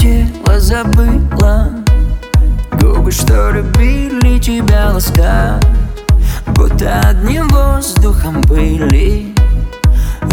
[0.00, 1.68] Тело забыло
[2.80, 5.62] Губы, что любили тебя ласкать
[6.46, 9.34] Будто одним воздухом были.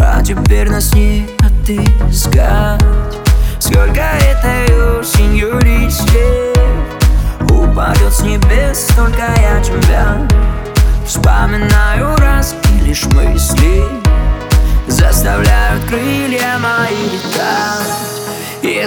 [0.00, 2.82] А теперь нас не отыскать
[3.58, 6.47] Сколько этой осенью листьев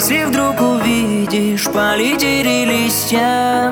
[0.02, 3.72] если вдруг увидишь, полетели листья.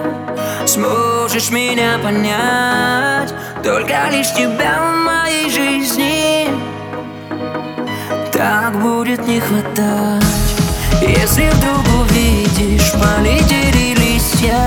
[0.68, 6.48] Сможешь меня понять Только лишь тебя в моей жизни.
[8.32, 10.54] Так будет не хватать.
[11.02, 14.64] Если вдруг увидишь, полетели листья.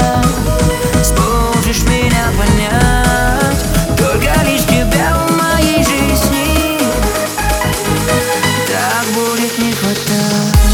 [1.05, 3.65] Сможешь меня понять
[3.97, 6.81] Только лишь тебя в моей жизни.
[8.67, 10.72] Так будет не хватать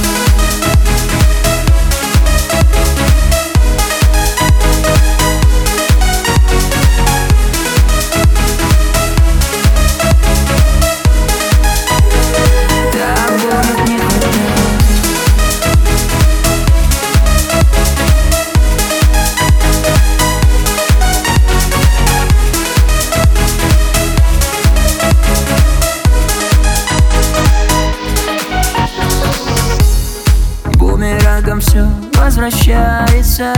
[31.69, 33.53] все возвращается.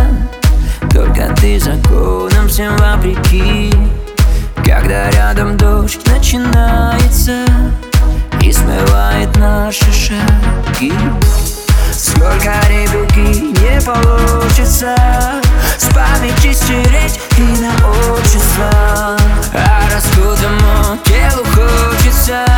[0.92, 3.72] Только ты законом всем вопреки.
[4.64, 7.44] Когда рядом дождь начинается
[8.42, 10.92] И смывает наши шаги.
[11.92, 14.94] Сколько реплики не получится
[15.76, 17.72] С памяти стереть и на
[18.14, 19.16] отчество.
[19.54, 22.49] А раскутому телу хочется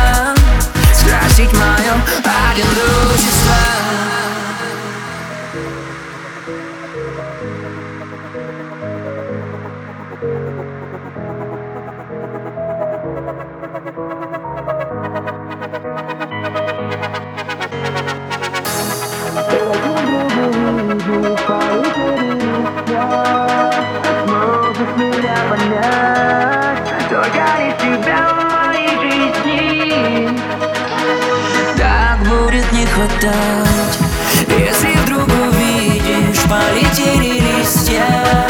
[32.93, 33.99] хватать.
[34.59, 38.42] Если вдруг увидишь Полетели листья